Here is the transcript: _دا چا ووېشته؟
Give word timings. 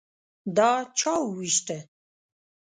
_دا 0.55 0.69
چا 0.97 1.13
ووېشته؟ 1.21 1.77